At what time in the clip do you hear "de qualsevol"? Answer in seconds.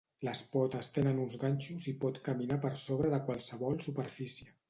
3.15-3.81